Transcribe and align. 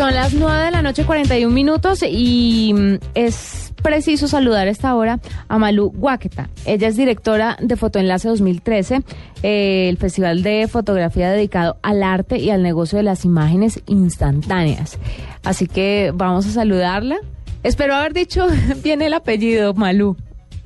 Son 0.00 0.14
las 0.14 0.32
9 0.32 0.64
de 0.64 0.70
la 0.70 0.80
noche, 0.80 1.04
41 1.04 1.54
minutos, 1.54 2.02
y 2.08 2.72
mm, 2.74 2.94
es 3.14 3.74
preciso 3.82 4.28
saludar 4.28 4.66
a 4.66 4.70
esta 4.70 4.94
hora 4.94 5.20
a 5.46 5.58
Malú 5.58 5.92
Guaqueta. 5.94 6.48
Ella 6.64 6.88
es 6.88 6.96
directora 6.96 7.58
de 7.60 7.76
Fotoenlace 7.76 8.28
2013, 8.28 9.02
eh, 9.42 9.90
el 9.90 9.98
festival 9.98 10.42
de 10.42 10.68
fotografía 10.68 11.30
dedicado 11.30 11.76
al 11.82 12.02
arte 12.02 12.38
y 12.38 12.48
al 12.48 12.62
negocio 12.62 12.96
de 12.96 13.02
las 13.02 13.26
imágenes 13.26 13.82
instantáneas. 13.88 14.98
Así 15.44 15.66
que 15.66 16.12
vamos 16.14 16.46
a 16.46 16.50
saludarla. 16.50 17.18
Espero 17.62 17.94
haber 17.94 18.14
dicho 18.14 18.46
bien 18.82 19.02
el 19.02 19.12
apellido, 19.12 19.74
Malú. 19.74 20.16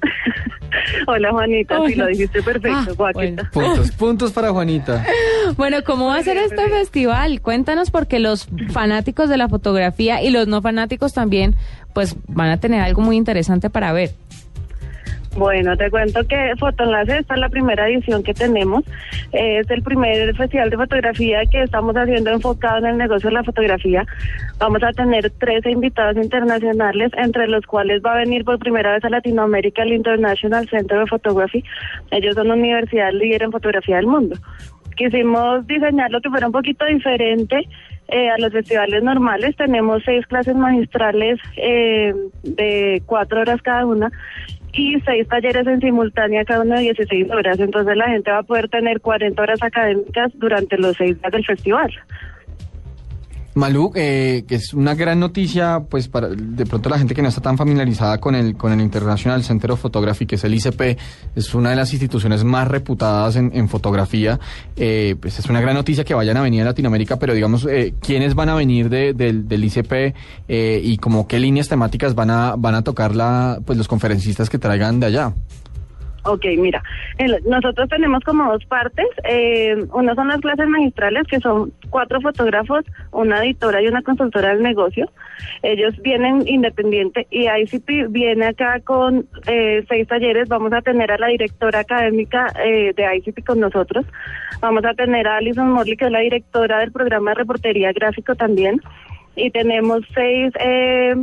Hola 1.09 1.33
Juanita, 1.33 1.77
sí 1.87 1.95
Hola. 1.95 2.05
lo 2.05 2.07
dijiste 2.07 2.41
perfecto, 2.41 2.91
Ah, 2.91 2.95
Guaqueta. 2.97 3.51
Puntos, 3.53 3.91
puntos 3.99 4.33
para 4.33 4.51
Juanita. 4.51 5.05
Bueno, 5.57 5.79
¿cómo 5.85 6.07
va 6.07 6.17
a 6.17 6.23
ser 6.23 6.37
este 6.37 6.69
festival? 6.69 7.41
Cuéntanos 7.41 7.91
porque 7.91 8.19
los 8.19 8.49
fanáticos 8.71 9.29
de 9.29 9.37
la 9.37 9.49
fotografía 9.49 10.23
y 10.23 10.31
los 10.31 10.49
no 10.49 10.63
fanáticos 10.63 11.13
también, 11.13 11.55
pues 11.93 12.17
van 12.29 12.51
a 12.51 12.59
tener 12.59 12.81
algo 12.81 13.03
muy 13.03 13.17
interesante 13.17 13.71
para 13.71 13.93
ver. 13.93 14.11
Bueno, 15.37 15.77
te 15.77 15.91
cuento 15.91 16.21
que 16.29 16.53
Fotoenlace, 16.61 17.19
esta 17.19 17.35
es 17.35 17.41
la 17.41 17.49
primera 17.49 17.89
edición 17.89 18.23
que 18.23 18.35
tenemos. 18.35 18.85
Es 19.33 19.69
el 19.69 19.83
primer 19.83 20.35
festival 20.37 20.71
de 20.71 20.77
fotografía 20.77 21.45
que 21.47 21.63
estamos 21.63 21.97
haciendo 21.97 22.31
enfocado 22.31 22.79
en 22.79 22.87
el 22.87 22.99
negocio 22.99 23.31
de 23.31 23.35
la 23.35 23.43
fotografía. 23.43 24.07
Vamos 24.59 24.85
a 24.85 24.93
tener 24.93 25.31
13 25.31 25.73
invitados 25.73 26.17
internacionales, 26.23 27.11
entre 27.17 27.49
los 27.49 27.67
cuales 27.67 28.01
va 28.07 28.13
a 28.13 28.19
venir 28.19 28.45
por 28.45 28.61
primera 28.61 28.93
vez 28.93 29.05
a 29.05 29.11
Latinoamérica 29.11 29.83
el 29.83 29.95
International 29.95 30.69
Center 30.69 30.99
of 30.99 31.11
Photography. 31.11 31.65
Ellos 32.13 32.37
son 32.37 32.47
una 32.47 32.55
universidad 32.55 33.11
líder 33.13 33.43
en 33.43 33.51
fotografía 33.51 33.97
del 33.97 34.07
mundo. 34.07 34.37
Quisimos 34.97 35.67
diseñar 35.67 36.11
lo 36.11 36.21
que 36.21 36.31
fuera 36.31 36.47
un 36.47 36.53
poquito 36.53 36.85
diferente 36.87 37.69
eh, 38.09 38.31
a 38.31 38.39
los 38.39 38.53
festivales 38.53 39.03
normales. 39.03 39.57
Tenemos 39.57 40.03
seis 40.05 40.27
clases 40.27 40.57
magistrales 40.57 41.39
eh, 41.57 42.15
de 42.43 43.03
cuatro 43.07 43.41
horas 43.41 43.63
cada 43.63 43.87
una 43.87 44.11
y 44.73 45.01
seis 45.01 45.27
talleres 45.29 45.67
en 45.67 45.81
simultánea, 45.81 46.45
cada 46.45 46.63
uno 46.63 46.75
de 46.75 46.83
16 46.83 47.31
horas. 47.31 47.59
Entonces 47.61 47.97
la 47.97 48.09
gente 48.09 48.31
va 48.31 48.39
a 48.39 48.43
poder 48.43 48.69
tener 48.69 49.01
40 49.01 49.41
horas 49.41 49.63
académicas 49.63 50.33
durante 50.35 50.77
los 50.79 50.97
seis 50.97 51.19
días 51.21 51.33
del 51.33 51.45
festival. 51.45 51.91
Malú, 53.55 53.93
eh, 53.95 54.45
que 54.49 54.57
es 54.57 54.75
una 54.75 54.95
gran 54.97 55.21
noticia, 55.21 55.81
pues 55.89 56.09
para 56.09 56.29
de 56.29 56.67
pronto 56.67 56.89
la 56.91 56.99
gente 56.99 57.15
que 57.15 57.23
no 57.23 57.29
está 57.29 57.41
tan 57.41 57.57
familiarizada 57.57 58.19
con 58.19 58.35
el 58.35 58.57
con 58.57 58.73
el 58.73 58.81
International 58.81 59.45
Center 59.45 59.71
of 59.71 59.81
Photography, 59.81 60.27
que 60.27 60.35
es 60.35 60.43
el 60.43 60.55
ICP, 60.55 60.99
es 61.37 61.55
una 61.55 61.71
de 61.71 61.77
las 61.77 61.93
instituciones 61.93 62.43
más 62.43 62.67
reputadas 62.67 63.37
en, 63.37 63.53
en 63.55 63.69
fotografía. 63.69 64.41
Eh, 64.77 65.15
pues 65.21 65.39
es 65.39 65.49
una 65.49 65.61
gran 65.61 65.75
noticia 65.75 66.03
que 66.05 66.15
vayan 66.15 66.37
a 66.37 66.43
venir 66.43 66.63
a 66.63 66.65
Latinoamérica, 66.65 67.17
pero 67.21 67.33
digamos, 67.33 67.65
eh, 67.71 67.95
¿quiénes 68.01 68.35
van 68.35 68.49
a 68.49 68.55
venir 68.57 68.89
de- 68.89 69.15
del, 69.15 69.47
del 69.47 69.65
ICP 69.65 70.15
eh, 70.49 70.81
y 70.83 70.97
como 70.99 71.29
qué 71.29 71.39
líneas 71.39 71.69
temáticas 71.69 72.17
van 72.17 72.31
a 72.31 72.57
van 72.57 72.75
a 72.75 72.83
tocar 72.83 73.15
la, 73.15 73.61
pues 73.65 73.79
los 73.79 73.87
conferencistas 73.87 74.51
que 74.51 74.59
traigan 74.59 74.99
de 74.99 75.07
allá? 75.07 75.33
Ok, 76.27 76.47
mira, 76.57 76.83
nosotros 77.45 77.89
tenemos 77.91 78.25
como 78.25 78.51
dos 78.51 78.65
partes. 78.65 79.07
Eh, 79.25 79.77
una 79.93 80.15
son 80.15 80.29
las 80.29 80.41
clases 80.41 80.67
magistrales, 80.69 81.27
que 81.27 81.39
son 81.39 81.71
cuatro 81.91 82.19
fotógrafos, 82.23 82.85
una 83.13 83.45
editora 83.45 83.83
y 83.83 83.89
una 83.89 84.03
consultora 84.03 84.55
del 84.55 84.63
negocio. 84.63 85.11
Ellos 85.63 85.95
vienen 86.01 86.49
independiente 86.49 87.27
y 87.31 87.47
ICP 87.47 88.09
viene 88.09 88.47
acá 88.47 88.81
con 88.81 89.27
eh, 89.47 89.85
seis 89.87 90.09
talleres. 90.09 90.49
Vamos 90.49 90.73
a 90.73 90.81
tener 90.81 91.13
a 91.13 91.19
la 91.19 91.27
directora 91.27 91.81
académica 91.81 92.47
eh, 92.65 92.95
de 92.97 93.17
ICP 93.17 93.45
con 93.45 93.61
nosotros. 93.61 94.07
Vamos 94.61 94.85
a 94.87 94.95
tener 94.95 95.29
a 95.29 95.37
Alison 95.37 95.73
Morley, 95.73 95.97
que 95.97 96.07
es 96.07 96.11
la 96.11 96.21
directora 96.21 96.79
del 96.79 96.91
programa 96.91 97.33
de 97.33 97.35
reportería 97.35 97.93
gráfico 97.93 98.35
también. 98.35 98.81
Y 99.37 99.51
tenemos 99.51 100.01
seis 100.15 100.53
eh, 100.59 101.15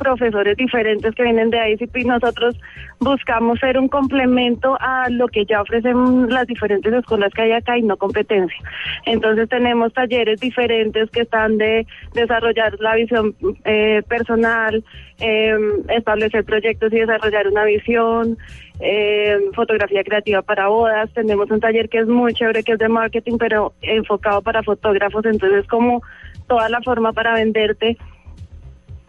profesores 0.00 0.56
diferentes 0.56 1.14
que 1.14 1.22
vienen 1.22 1.50
de 1.50 1.72
ICP. 1.72 2.04
Nosotros 2.06 2.58
buscamos 2.98 3.60
ser 3.60 3.78
un 3.78 3.88
complemento 3.88 4.76
a 4.80 5.08
lo 5.10 5.28
que 5.28 5.44
ya 5.44 5.60
ofrecen 5.60 6.28
las 6.28 6.46
diferentes 6.46 6.92
escuelas 6.92 7.32
que 7.34 7.42
hay 7.42 7.52
acá 7.52 7.78
y 7.78 7.82
no 7.82 7.96
competencia. 7.96 8.58
Entonces 9.06 9.48
tenemos 9.48 9.92
talleres 9.92 10.40
diferentes 10.40 11.10
que 11.10 11.20
están 11.20 11.58
de 11.58 11.86
desarrollar 12.14 12.76
la 12.80 12.96
visión 12.96 13.34
eh, 13.64 14.02
personal, 14.08 14.82
eh, 15.20 15.54
establecer 15.88 16.44
proyectos 16.44 16.92
y 16.92 17.00
desarrollar 17.00 17.46
una 17.48 17.64
visión, 17.64 18.38
eh, 18.80 19.38
fotografía 19.54 20.02
creativa 20.02 20.40
para 20.42 20.68
bodas. 20.68 21.10
Tenemos 21.12 21.50
un 21.50 21.60
taller 21.60 21.88
que 21.88 21.98
es 21.98 22.06
muy 22.06 22.32
chévere, 22.32 22.62
que 22.62 22.72
es 22.72 22.78
de 22.78 22.88
marketing, 22.88 23.36
pero 23.38 23.74
enfocado 23.82 24.40
para 24.40 24.62
fotógrafos. 24.62 25.24
Entonces 25.26 25.66
como 25.66 26.02
toda 26.48 26.68
la 26.68 26.80
forma 26.82 27.12
para 27.12 27.34
venderte 27.34 27.96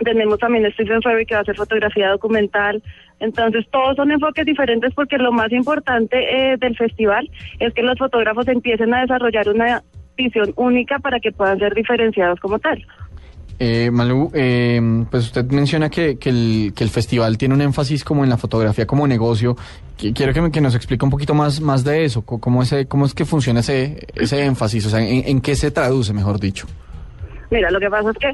tenemos 0.03 0.37
también 0.39 0.69
Stephen 0.73 1.01
Ferry 1.01 1.25
que 1.25 1.33
va 1.35 1.39
a 1.39 1.43
hacer 1.43 1.55
fotografía 1.55 2.09
documental. 2.09 2.81
Entonces, 3.19 3.65
todos 3.71 3.95
son 3.95 4.11
enfoques 4.11 4.45
diferentes 4.45 4.93
porque 4.95 5.17
lo 5.17 5.31
más 5.31 5.51
importante 5.51 6.17
eh, 6.53 6.57
del 6.57 6.75
festival 6.75 7.29
es 7.59 7.73
que 7.73 7.83
los 7.83 7.97
fotógrafos 7.97 8.47
empiecen 8.47 8.93
a 8.93 9.01
desarrollar 9.01 9.47
una 9.49 9.83
visión 10.17 10.53
única 10.55 10.99
para 10.99 11.19
que 11.19 11.31
puedan 11.31 11.59
ser 11.59 11.73
diferenciados 11.73 12.39
como 12.39 12.59
tal. 12.59 12.85
Eh, 13.63 13.91
Malú, 13.91 14.31
eh, 14.33 14.81
pues 15.11 15.25
usted 15.25 15.45
menciona 15.51 15.87
que, 15.91 16.17
que, 16.17 16.29
el, 16.29 16.73
que 16.75 16.83
el 16.83 16.89
festival 16.89 17.37
tiene 17.37 17.53
un 17.53 17.61
énfasis 17.61 18.03
como 18.03 18.23
en 18.23 18.29
la 18.31 18.37
fotografía 18.37 18.87
como 18.87 19.05
negocio. 19.07 19.55
Qui- 19.99 20.15
Quiero 20.15 20.33
que, 20.33 20.41
me- 20.41 20.51
que 20.51 20.61
nos 20.61 20.73
explique 20.73 21.05
un 21.05 21.11
poquito 21.11 21.35
más, 21.35 21.61
más 21.61 21.83
de 21.83 22.03
eso, 22.03 22.23
cómo, 22.23 22.63
ese, 22.63 22.87
cómo 22.87 23.05
es 23.05 23.13
que 23.13 23.23
funciona 23.23 23.59
ese, 23.59 24.07
ese 24.15 24.43
énfasis, 24.45 24.87
o 24.87 24.89
sea, 24.89 24.99
en, 25.07 25.27
en 25.27 25.41
qué 25.41 25.55
se 25.55 25.69
traduce, 25.69 26.11
mejor 26.11 26.39
dicho. 26.39 26.65
Mira, 27.51 27.69
lo 27.69 27.79
que 27.79 27.89
pasa 27.89 28.09
es 28.09 28.17
que 28.17 28.33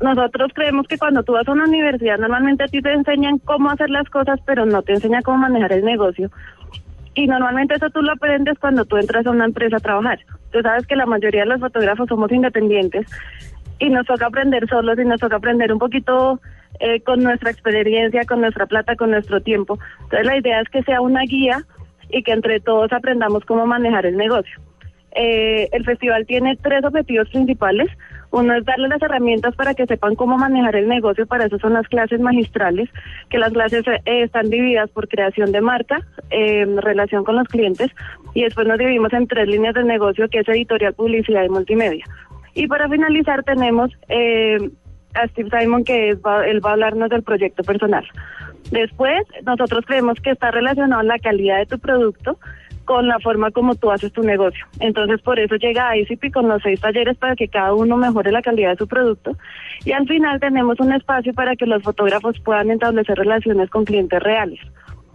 nosotros 0.00 0.52
creemos 0.54 0.86
que 0.86 0.98
cuando 0.98 1.22
tú 1.22 1.32
vas 1.32 1.46
a 1.48 1.52
una 1.52 1.64
universidad, 1.64 2.18
normalmente 2.18 2.64
a 2.64 2.68
ti 2.68 2.80
te 2.80 2.92
enseñan 2.92 3.38
cómo 3.38 3.70
hacer 3.70 3.90
las 3.90 4.08
cosas, 4.08 4.40
pero 4.46 4.66
no 4.66 4.82
te 4.82 4.92
enseñan 4.92 5.22
cómo 5.22 5.38
manejar 5.38 5.72
el 5.72 5.84
negocio. 5.84 6.30
Y 7.14 7.26
normalmente 7.26 7.74
eso 7.74 7.90
tú 7.90 8.02
lo 8.02 8.12
aprendes 8.12 8.58
cuando 8.58 8.84
tú 8.84 8.96
entras 8.96 9.26
a 9.26 9.30
una 9.30 9.44
empresa 9.44 9.76
a 9.76 9.80
trabajar. 9.80 10.18
Tú 10.52 10.60
sabes 10.62 10.86
que 10.86 10.96
la 10.96 11.06
mayoría 11.06 11.42
de 11.42 11.48
los 11.48 11.60
fotógrafos 11.60 12.08
somos 12.08 12.30
independientes 12.32 13.06
y 13.78 13.88
nos 13.90 14.06
toca 14.06 14.26
aprender 14.26 14.68
solos 14.68 14.98
y 14.98 15.04
nos 15.04 15.20
toca 15.20 15.36
aprender 15.36 15.72
un 15.72 15.78
poquito 15.78 16.40
eh, 16.80 17.00
con 17.00 17.22
nuestra 17.22 17.50
experiencia, 17.50 18.24
con 18.24 18.40
nuestra 18.40 18.66
plata, 18.66 18.96
con 18.96 19.10
nuestro 19.10 19.40
tiempo. 19.40 19.78
Entonces 20.02 20.26
la 20.26 20.38
idea 20.38 20.60
es 20.60 20.68
que 20.68 20.82
sea 20.82 21.00
una 21.00 21.22
guía 21.22 21.64
y 22.10 22.22
que 22.22 22.32
entre 22.32 22.60
todos 22.60 22.92
aprendamos 22.92 23.44
cómo 23.44 23.66
manejar 23.66 24.06
el 24.06 24.16
negocio. 24.16 24.60
Eh, 25.14 25.68
el 25.72 25.84
festival 25.84 26.26
tiene 26.26 26.56
tres 26.56 26.84
objetivos 26.84 27.28
principales. 27.30 27.88
Uno 28.30 28.54
es 28.56 28.64
darles 28.64 28.90
las 28.90 29.00
herramientas 29.00 29.54
para 29.54 29.74
que 29.74 29.86
sepan 29.86 30.16
cómo 30.16 30.36
manejar 30.36 30.74
el 30.74 30.88
negocio, 30.88 31.24
para 31.24 31.46
eso 31.46 31.56
son 31.60 31.74
las 31.74 31.86
clases 31.86 32.18
magistrales, 32.18 32.90
que 33.30 33.38
las 33.38 33.52
clases 33.52 33.86
eh, 33.86 34.00
están 34.04 34.50
divididas 34.50 34.90
por 34.90 35.06
creación 35.06 35.52
de 35.52 35.60
marca, 35.60 36.00
eh, 36.30 36.66
relación 36.78 37.22
con 37.22 37.36
los 37.36 37.46
clientes, 37.46 37.90
y 38.34 38.42
después 38.42 38.66
nos 38.66 38.78
dividimos 38.78 39.12
en 39.12 39.28
tres 39.28 39.46
líneas 39.46 39.74
de 39.74 39.84
negocio, 39.84 40.28
que 40.28 40.40
es 40.40 40.48
editorial, 40.48 40.94
publicidad 40.94 41.44
y 41.44 41.48
multimedia. 41.48 42.04
Y 42.54 42.66
para 42.66 42.88
finalizar 42.88 43.44
tenemos 43.44 43.92
eh, 44.08 44.58
a 45.14 45.28
Steve 45.28 45.50
Simon, 45.56 45.84
que 45.84 46.10
es, 46.10 46.16
va, 46.18 46.44
él 46.46 46.64
va 46.64 46.70
a 46.70 46.72
hablarnos 46.72 47.10
del 47.10 47.22
proyecto 47.22 47.62
personal. 47.62 48.04
Después, 48.70 49.22
nosotros 49.44 49.84
creemos 49.86 50.18
que 50.20 50.30
está 50.30 50.50
relacionado 50.50 51.02
la 51.02 51.18
calidad 51.18 51.58
de 51.58 51.66
tu 51.66 51.78
producto 51.78 52.38
con 52.84 53.08
la 53.08 53.18
forma 53.20 53.50
como 53.50 53.74
tú 53.74 53.90
haces 53.90 54.12
tu 54.12 54.22
negocio. 54.22 54.66
Entonces, 54.80 55.20
por 55.22 55.38
eso 55.38 55.56
llega 55.56 55.88
a 55.88 55.96
ICP 55.96 56.32
con 56.32 56.48
los 56.48 56.62
seis 56.62 56.80
talleres 56.80 57.16
para 57.16 57.36
que 57.36 57.48
cada 57.48 57.74
uno 57.74 57.96
mejore 57.96 58.32
la 58.32 58.42
calidad 58.42 58.70
de 58.70 58.76
su 58.76 58.86
producto. 58.86 59.36
Y 59.84 59.92
al 59.92 60.06
final 60.06 60.40
tenemos 60.40 60.78
un 60.80 60.92
espacio 60.92 61.32
para 61.34 61.56
que 61.56 61.66
los 61.66 61.82
fotógrafos 61.82 62.38
puedan 62.40 62.70
establecer 62.70 63.16
relaciones 63.16 63.70
con 63.70 63.84
clientes 63.84 64.22
reales. 64.22 64.60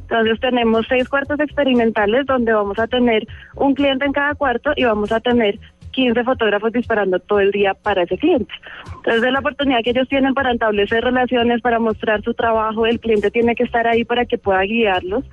Entonces 0.01 0.39
tenemos 0.39 0.86
seis 0.89 1.07
cuartos 1.07 1.39
experimentales 1.39 2.25
donde 2.25 2.51
vamos 2.51 2.80
a 2.80 2.88
tener 2.88 3.27
un 3.56 3.75
cliente 3.75 4.06
en 4.06 4.12
cada 4.12 4.33
cuarto 4.33 4.71
y 4.75 4.83
vamos 4.83 5.12
a 5.12 5.19
tener 5.19 5.60
15 5.92 6.24
fotógrafos 6.24 6.71
disparando 6.71 7.19
todo 7.19 7.39
el 7.39 7.51
día 7.51 7.74
para 7.74 8.04
ese 8.04 8.18
cliente. 8.18 8.54
Entonces 8.86 9.24
es 9.24 9.31
la 9.31 9.39
oportunidad 9.39 9.81
que 9.83 9.92
ellos 9.92 10.07
tienen 10.07 10.33
para 10.33 10.51
establecer 10.51 11.04
relaciones, 11.04 11.62
para 11.62 11.80
mostrar 11.80 12.21
su 12.24 12.33
trabajo, 12.33 12.86
el 12.86 13.00
cliente 13.00 13.31
tiene 13.31 13.56
que 13.56 13.63
estar 13.63 13.88
ahí 13.88 14.04
para 14.04 14.25
que 14.25 14.38
pueda 14.38 14.62
guiarlos 14.62 15.25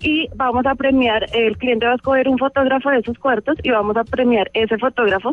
y 0.00 0.28
vamos 0.34 0.66
a 0.66 0.74
premiar, 0.74 1.26
el 1.32 1.56
cliente 1.56 1.86
va 1.86 1.92
a 1.92 1.96
escoger 1.96 2.28
un 2.28 2.38
fotógrafo 2.38 2.90
de 2.90 2.98
esos 2.98 3.18
cuartos 3.18 3.56
y 3.62 3.70
vamos 3.70 3.96
a 3.96 4.04
premiar 4.04 4.50
ese 4.54 4.76
fotógrafo 4.78 5.32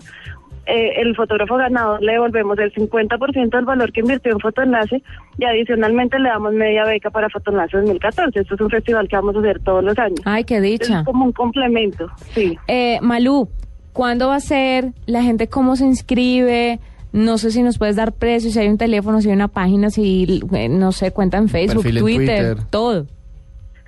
eh, 0.65 1.01
el 1.01 1.15
fotógrafo 1.15 1.57
ganador 1.57 2.01
le 2.01 2.13
devolvemos 2.13 2.57
el 2.59 2.71
50% 2.73 3.49
del 3.49 3.65
valor 3.65 3.91
que 3.91 4.01
invirtió 4.01 4.31
en 4.31 4.39
Fotoenlace 4.39 5.01
y 5.37 5.45
adicionalmente 5.45 6.19
le 6.19 6.29
damos 6.29 6.53
media 6.53 6.85
beca 6.85 7.09
para 7.09 7.29
Fotoenlace 7.29 7.77
2014. 7.77 8.39
Esto 8.39 8.55
es 8.55 8.61
un 8.61 8.69
festival 8.69 9.07
que 9.07 9.15
vamos 9.15 9.35
a 9.35 9.39
hacer 9.39 9.59
todos 9.63 9.83
los 9.83 9.97
años. 9.97 10.19
Ay, 10.23 10.43
qué 10.43 10.61
dicha. 10.61 10.99
Es 10.99 11.05
como 11.05 11.25
un 11.25 11.31
complemento, 11.31 12.07
sí. 12.33 12.57
Eh, 12.67 12.99
Malú, 13.01 13.49
¿cuándo 13.91 14.27
va 14.27 14.35
a 14.35 14.39
ser? 14.39 14.93
¿La 15.07 15.23
gente 15.23 15.47
cómo 15.47 15.75
se 15.75 15.85
inscribe? 15.85 16.79
No 17.11 17.37
sé 17.37 17.51
si 17.51 17.63
nos 17.63 17.77
puedes 17.77 17.95
dar 17.95 18.13
precios, 18.13 18.53
si 18.53 18.59
hay 18.59 18.69
un 18.69 18.77
teléfono, 18.77 19.19
si 19.19 19.29
hay 19.29 19.35
una 19.35 19.47
página, 19.49 19.89
si, 19.89 20.41
eh, 20.53 20.69
no 20.69 20.91
sé, 20.91 21.11
cuenta 21.11 21.37
en 21.37 21.49
Facebook, 21.49 21.83
Perfil 21.83 21.97
en 21.97 22.03
Twitter, 22.03 22.55
Twitter. 22.55 22.69
todo. 22.69 23.07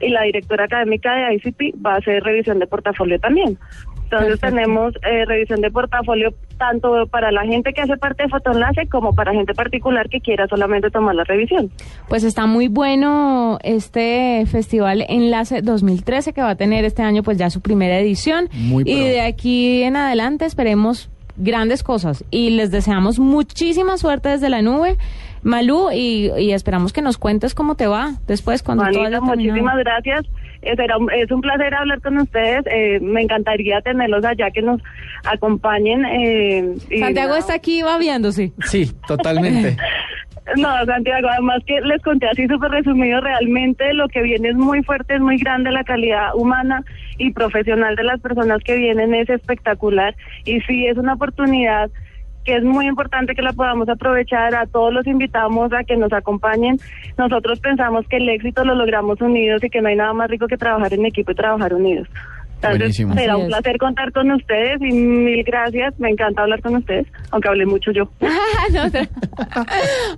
Y 0.00 0.08
la 0.08 0.22
directora 0.22 0.64
académica 0.64 1.14
de 1.14 1.34
ICP 1.34 1.84
va 1.84 1.94
a 1.94 1.96
hacer 1.98 2.22
revisión 2.22 2.58
de 2.58 2.66
portafolio 2.66 3.18
también. 3.18 3.58
Entonces 4.04 4.40
Perfecto. 4.40 4.56
tenemos 4.56 4.94
eh, 5.10 5.24
revisión 5.24 5.62
de 5.62 5.70
portafolio 5.70 6.34
tanto 6.58 7.06
para 7.06 7.32
la 7.32 7.44
gente 7.44 7.72
que 7.72 7.80
hace 7.80 7.96
parte 7.96 8.24
de 8.24 8.28
Fotoenlace 8.28 8.86
como 8.88 9.14
para 9.14 9.32
gente 9.32 9.54
particular 9.54 10.10
que 10.10 10.20
quiera 10.20 10.46
solamente 10.48 10.90
tomar 10.90 11.14
la 11.14 11.24
revisión. 11.24 11.70
Pues 12.08 12.22
está 12.22 12.44
muy 12.44 12.68
bueno 12.68 13.58
este 13.62 14.44
festival 14.46 15.06
Enlace 15.08 15.62
2013 15.62 16.34
que 16.34 16.42
va 16.42 16.50
a 16.50 16.56
tener 16.56 16.84
este 16.84 17.02
año 17.02 17.22
pues 17.22 17.38
ya 17.38 17.48
su 17.48 17.62
primera 17.62 17.98
edición. 17.98 18.50
Muy 18.52 18.84
y 18.86 19.00
de 19.00 19.22
aquí 19.22 19.82
en 19.82 19.96
adelante 19.96 20.44
esperemos 20.44 21.10
grandes 21.36 21.82
cosas 21.82 22.24
y 22.30 22.50
les 22.50 22.70
deseamos 22.70 23.18
muchísima 23.18 23.96
suerte 23.96 24.28
desde 24.28 24.50
la 24.50 24.62
nube, 24.62 24.98
Malú, 25.42 25.90
y, 25.92 26.30
y 26.38 26.52
esperamos 26.52 26.92
que 26.92 27.02
nos 27.02 27.18
cuentes 27.18 27.54
cómo 27.54 27.74
te 27.74 27.86
va 27.86 28.12
después 28.26 28.62
cuando 28.62 28.84
todo 28.84 28.92
Juanita, 28.94 29.08
haya 29.18 29.26
terminado. 29.26 29.36
muchísimas 29.52 29.78
gracias. 29.78 30.24
Eh, 30.62 30.74
será 30.76 30.96
un- 30.96 31.10
es 31.10 31.30
un 31.32 31.40
placer 31.40 31.74
hablar 31.74 32.00
con 32.00 32.18
ustedes. 32.18 32.64
Eh, 32.70 33.00
me 33.00 33.22
encantaría 33.22 33.80
tenerlos 33.80 34.24
allá, 34.24 34.50
que 34.52 34.62
nos 34.62 34.80
acompañen. 35.24 36.04
eh, 36.04 36.74
y 36.90 36.98
Santiago 37.00 37.28
nada, 37.30 37.38
está 37.40 37.54
aquí 37.54 37.82
babiándose. 37.82 38.52
Sí, 38.66 38.90
totalmente. 39.06 39.76
No, 40.56 40.68
Santiago, 40.86 41.28
además 41.30 41.60
que 41.64 41.80
les 41.82 42.02
conté 42.02 42.26
así 42.26 42.48
súper 42.48 42.72
resumido, 42.72 43.20
realmente 43.20 43.94
lo 43.94 44.08
que 44.08 44.22
viene 44.22 44.48
es 44.48 44.56
muy 44.56 44.82
fuerte, 44.82 45.14
es 45.14 45.20
muy 45.20 45.36
grande, 45.38 45.70
la 45.70 45.84
calidad 45.84 46.34
humana 46.34 46.82
y 47.16 47.30
profesional 47.32 47.94
de 47.94 48.02
las 48.02 48.20
personas 48.20 48.58
que 48.64 48.74
vienen 48.74 49.14
es 49.14 49.30
espectacular 49.30 50.16
y 50.44 50.60
sí 50.62 50.86
es 50.88 50.98
una 50.98 51.14
oportunidad 51.14 51.90
que 52.44 52.56
es 52.56 52.64
muy 52.64 52.86
importante 52.86 53.34
que 53.34 53.42
la 53.42 53.52
podamos 53.52 53.88
aprovechar, 53.88 54.54
a 54.54 54.66
todos 54.66 54.92
los 54.92 55.06
invitamos 55.06 55.72
a 55.72 55.84
que 55.84 55.96
nos 55.96 56.12
acompañen. 56.12 56.78
Nosotros 57.16 57.60
pensamos 57.60 58.06
que 58.08 58.16
el 58.16 58.28
éxito 58.28 58.64
lo 58.64 58.74
logramos 58.74 59.20
unidos 59.20 59.62
y 59.64 59.70
que 59.70 59.80
no 59.80 59.88
hay 59.88 59.96
nada 59.96 60.12
más 60.12 60.30
rico 60.30 60.46
que 60.46 60.56
trabajar 60.56 60.92
en 60.94 61.06
equipo 61.06 61.32
y 61.32 61.34
trabajar 61.34 61.74
unidos. 61.74 62.08
Entonces, 62.62 62.78
Buenísimo. 62.78 63.14
será 63.14 63.36
un 63.36 63.48
placer 63.48 63.76
contar 63.76 64.12
con 64.12 64.30
ustedes 64.30 64.80
y 64.80 64.92
mil 64.92 65.42
gracias. 65.42 65.98
Me 65.98 66.10
encanta 66.10 66.42
hablar 66.42 66.62
con 66.62 66.76
ustedes, 66.76 67.06
aunque 67.32 67.48
hablé 67.48 67.66
mucho 67.66 67.90
yo. 67.90 68.08
No, 68.72 68.82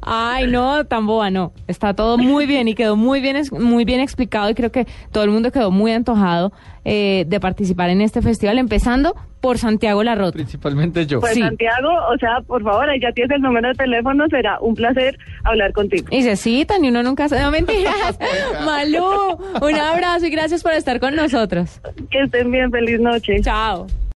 Ay, 0.03 0.47
no, 0.49 0.85
tan 0.85 1.07
boba, 1.07 1.31
no. 1.31 1.53
Está 1.67 1.95
todo 1.95 2.19
muy 2.19 2.45
bien 2.47 2.69
y 2.69 2.75
quedó 2.75 2.97
muy 2.97 3.21
bien, 3.21 3.43
muy 3.53 3.85
bien 3.87 4.01
explicado 4.01 4.51
y 4.51 4.55
creo 4.55 4.71
que 4.71 4.87
todo 5.13 5.25
el 5.25 5.31
mundo 5.31 5.51
quedó 5.51 5.71
muy 5.71 5.93
antojado 5.93 6.53
eh, 6.85 7.25
de 7.27 7.41
participar 7.41 7.89
en 7.89 8.03
este 8.03 8.21
festival, 8.21 8.59
empezando 8.59 9.15
por 9.45 9.59
Santiago 9.59 10.03
Larrota. 10.03 10.33
Principalmente 10.33 11.07
yo. 11.07 11.21
Pues 11.21 11.35
Sí. 11.35 11.41
Santiago, 11.41 11.89
o 12.13 12.19
sea, 12.19 12.41
por 12.47 12.63
favor, 12.63 12.89
ahí 12.89 12.99
ya 13.01 13.13
tienes 13.13 13.37
el 13.37 13.43
número 13.43 13.69
de 13.69 13.75
teléfono, 13.75 14.25
será 14.31 14.59
un 14.61 14.75
placer 14.75 15.19
hablar 15.45 15.73
contigo. 15.73 16.09
Y 16.11 16.23
se 16.23 16.37
citan 16.37 16.85
y 16.85 16.89
uno 16.89 17.03
nunca 17.03 17.29
se... 17.29 17.39
No, 17.41 17.51
mentiras. 17.51 18.19
Malú, 18.65 19.05
un 19.61 19.75
abrazo 19.75 20.27
y 20.27 20.31
gracias 20.31 20.63
por 20.63 20.73
estar 20.73 20.99
con 21.01 21.15
nosotros. 21.15 21.81
Que 22.11 22.21
estén 22.23 22.51
bien, 22.51 22.71
feliz 22.71 23.01
noche. 23.01 23.41
Chao. 23.43 23.87